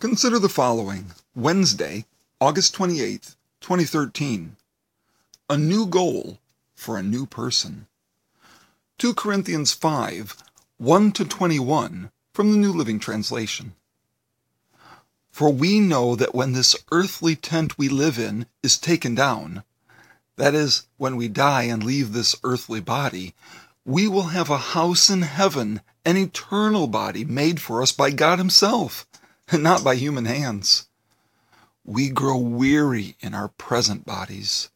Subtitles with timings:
[0.00, 2.06] Consider the following Wednesday,
[2.40, 4.56] August 28th, 2013.
[5.50, 6.38] A new goal
[6.74, 7.86] for a new person.
[8.96, 10.38] 2 Corinthians 5
[10.78, 13.74] 1 to 21 from the New Living Translation.
[15.30, 19.64] For we know that when this earthly tent we live in is taken down,
[20.36, 23.34] that is, when we die and leave this earthly body,
[23.84, 28.38] we will have a house in heaven, an eternal body made for us by God
[28.38, 29.06] Himself
[29.58, 30.86] not by human hands.
[31.84, 34.70] We grow weary in our present bodies,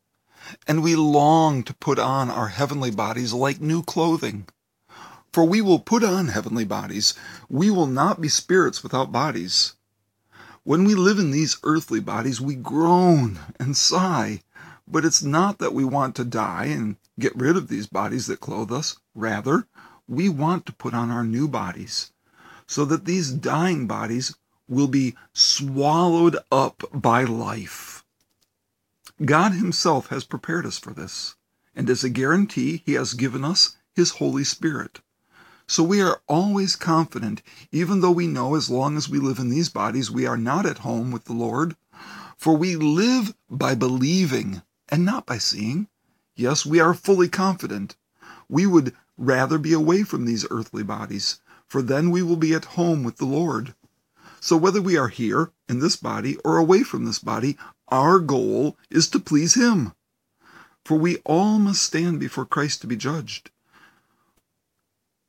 [0.67, 4.49] and we long to put on our heavenly bodies like new clothing.
[5.33, 7.15] For we will put on heavenly bodies.
[7.49, 9.75] We will not be spirits without bodies.
[10.65, 14.41] When we live in these earthly bodies, we groan and sigh,
[14.89, 18.41] but it's not that we want to die and get rid of these bodies that
[18.41, 18.97] clothe us.
[19.15, 19.69] Rather,
[20.09, 22.11] we want to put on our new bodies,
[22.67, 24.35] so that these dying bodies
[24.69, 28.05] will be swallowed up by life.
[29.25, 31.37] God Himself has prepared us for this,
[31.75, 35.01] and as a guarantee, He has given us His Holy Spirit.
[35.67, 37.43] So we are always confident,
[37.73, 40.67] even though we know as long as we live in these bodies, we are not
[40.67, 41.77] at home with the Lord.
[42.37, 45.89] For we live by believing and not by seeing.
[46.37, 47.97] Yes, we are fully confident.
[48.49, 52.77] We would rather be away from these earthly bodies, for then we will be at
[52.77, 53.75] home with the Lord.
[54.45, 57.57] So whether we are here in this body or away from this body,
[57.89, 59.95] our goal is to please Him.
[60.85, 63.51] For we all must stand before Christ to be judged.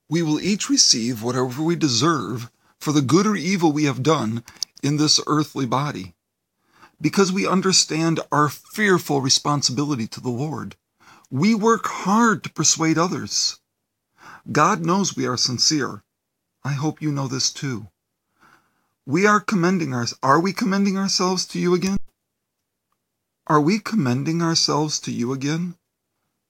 [0.09, 4.43] We will each receive whatever we deserve for the good or evil we have done
[4.83, 6.13] in this earthly body,
[6.99, 10.75] because we understand our fearful responsibility to the Lord.
[11.31, 13.61] We work hard to persuade others.
[14.51, 16.03] God knows we are sincere.
[16.65, 17.87] I hope you know this too.
[19.07, 21.97] We are commending our, are we commending ourselves to you again?
[23.45, 25.75] Are we commending ourselves to you again?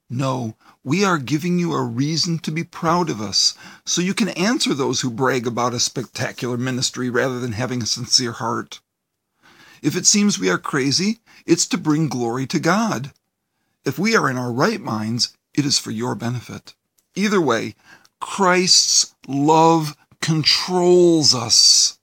[0.09, 4.29] No, we are giving you a reason to be proud of us, so you can
[4.29, 8.79] answer those who brag about a spectacular ministry rather than having a sincere heart.
[9.81, 13.11] If it seems we are crazy, it's to bring glory to God.
[13.83, 16.73] If we are in our right minds, it is for your benefit.
[17.15, 17.75] Either way,
[18.21, 21.94] Christ's love controls us.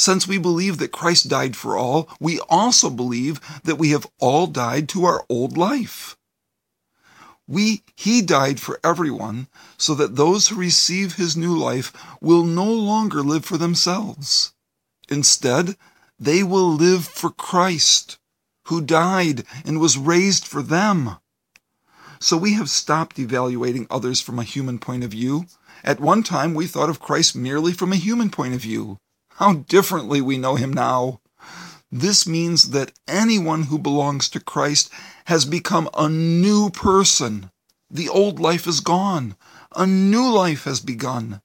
[0.00, 4.46] Since we believe that Christ died for all, we also believe that we have all
[4.46, 6.16] died to our old life.
[7.46, 12.64] We, he died for everyone so that those who receive his new life will no
[12.64, 14.54] longer live for themselves.
[15.10, 15.76] Instead,
[16.18, 18.16] they will live for Christ,
[18.68, 21.18] who died and was raised for them.
[22.20, 25.44] So we have stopped evaluating others from a human point of view.
[25.84, 28.96] At one time, we thought of Christ merely from a human point of view.
[29.40, 31.22] How differently we know him now.
[31.90, 34.90] This means that anyone who belongs to Christ
[35.24, 37.50] has become a new person.
[37.90, 39.36] The old life is gone.
[39.74, 41.40] A new life has begun.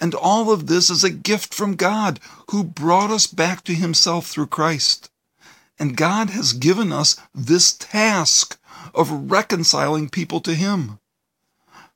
[0.00, 2.18] And all of this is a gift from God
[2.50, 5.10] who brought us back to himself through Christ.
[5.78, 8.58] And God has given us this task
[8.96, 10.98] of reconciling people to him.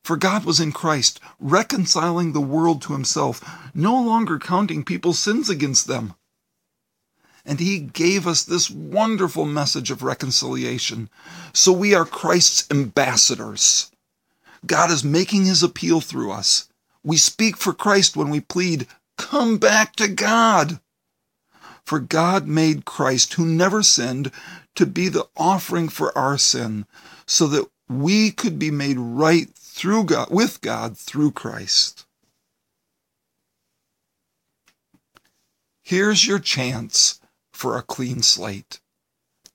[0.04, 3.42] For God was in Christ, reconciling the world to himself,
[3.74, 6.14] no longer counting people's sins against them.
[7.46, 11.08] And he gave us this wonderful message of reconciliation.
[11.54, 13.90] So we are Christ's ambassadors.
[14.66, 16.68] God is making his appeal through us.
[17.02, 18.86] We speak for Christ when we plead,
[19.16, 20.80] Come back to God.
[21.86, 24.30] For God made Christ, who never sinned,
[24.74, 26.86] to be the offering for our sin,
[27.26, 32.06] so that we could be made right through God, with God through Christ.
[35.82, 37.20] Here's your chance
[37.52, 38.78] for a clean slate.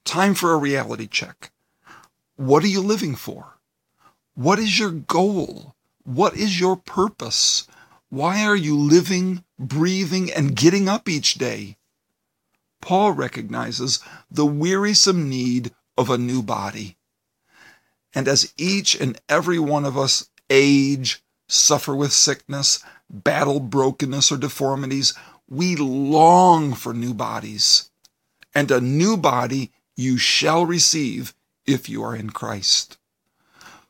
[0.04, 1.52] Time for a reality check.
[2.36, 3.60] What are you living for?
[4.36, 5.74] What is your goal?
[6.04, 7.66] What is your purpose?
[8.10, 11.78] Why are you living, breathing, and getting up each day?
[12.82, 16.98] Paul recognizes the wearisome need of a new body.
[18.14, 24.38] And as each and every one of us age, suffer with sickness, battle brokenness or
[24.38, 25.14] deformities,
[25.48, 27.90] we long for new bodies.
[28.54, 31.34] And a new body you shall receive
[31.66, 32.98] if you are in Christ.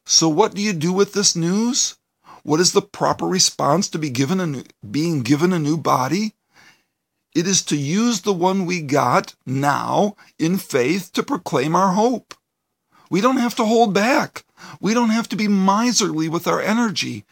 [0.06, 1.95] So, what do you do with this news?
[2.44, 6.33] What is the proper response to be given a new, being given a new body?
[7.36, 12.33] It is to use the one we got now in faith to proclaim our hope.
[13.10, 14.46] We don't have to hold back.
[14.80, 17.26] We don't have to be miserly with our energy.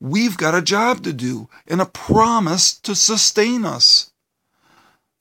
[0.00, 4.10] We've got a job to do and a promise to sustain us.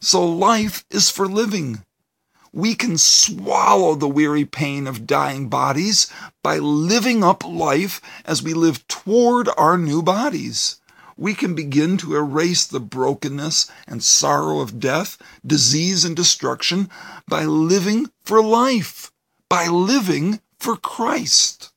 [0.01, 1.83] So life is for living.
[2.51, 6.07] We can swallow the weary pain of dying bodies
[6.41, 10.77] by living up life as we live toward our new bodies.
[11.17, 16.89] We can begin to erase the brokenness and sorrow of death, disease, and destruction
[17.27, 19.11] by living for life,
[19.49, 21.71] by living for Christ.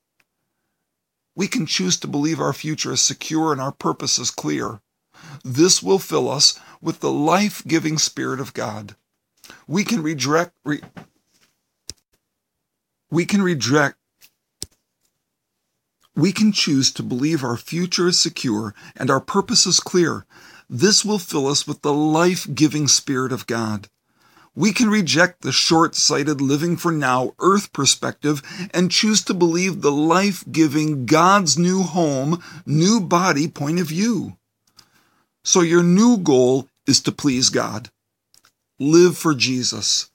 [1.34, 4.82] We can choose to believe our future is secure and our purpose is clear.
[5.42, 8.96] This will fill us with the life giving Spirit of God.
[9.66, 10.80] We can reject, re,
[13.10, 13.96] we can reject,
[16.14, 20.26] we can choose to believe our future is secure and our purpose is clear.
[20.68, 23.88] This will fill us with the life giving Spirit of God.
[24.54, 28.42] We can reject the short sighted living for now earth perspective
[28.74, 34.36] and choose to believe the life giving God's new home, new body point of view.
[35.42, 37.90] So your new goal is to please God.
[38.78, 40.10] Live for Jesus.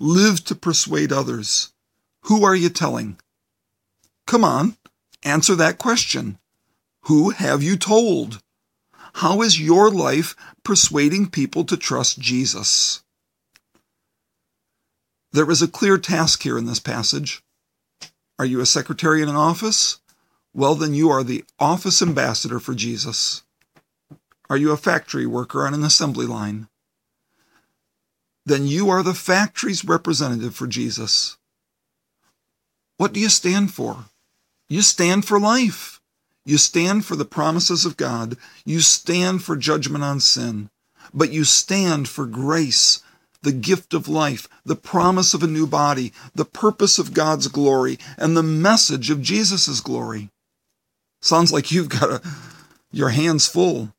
[0.00, 1.72] Live to persuade others.
[2.22, 3.18] Who are you telling?
[4.26, 4.76] Come on,
[5.22, 6.38] answer that question.
[7.02, 8.40] Who have you told?
[9.14, 10.34] How is your life
[10.64, 13.01] persuading people to trust Jesus?
[15.32, 17.42] There is a clear task here in this passage.
[18.38, 20.00] Are you a secretary in an office?
[20.54, 23.42] Well, then you are the office ambassador for Jesus.
[24.50, 26.68] Are you a factory worker on an assembly line?
[28.44, 31.38] Then you are the factory's representative for Jesus.
[32.98, 34.06] What do you stand for?
[34.68, 36.00] You stand for life.
[36.44, 38.36] You stand for the promises of God.
[38.64, 40.68] You stand for judgment on sin.
[41.14, 43.02] But you stand for grace,
[43.42, 47.98] the gift of life, the promise of a new body, the purpose of God's glory,
[48.16, 50.30] and the message of Jesus' glory.
[51.20, 52.22] Sounds like you've got a,
[52.90, 53.92] your hands full,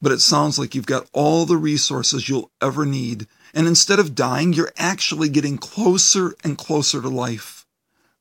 [0.00, 3.26] but it sounds like you've got all the resources you'll ever need.
[3.54, 7.57] And instead of dying, you're actually getting closer and closer to life.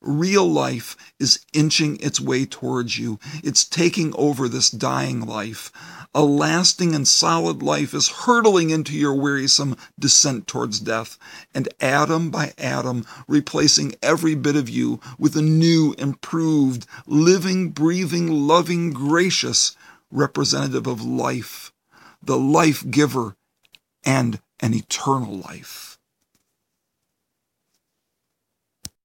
[0.02, 3.20] Real life is inching its way towards you.
[3.44, 5.72] It's taking over this dying life.
[6.14, 11.18] A lasting and solid life is hurtling into your wearisome descent towards death,
[11.54, 18.28] and atom by atom, replacing every bit of you with a new, improved, living, breathing,
[18.28, 19.76] loving, gracious
[20.12, 21.74] representative of life,
[22.22, 23.36] the life giver,
[24.06, 25.97] and an eternal life.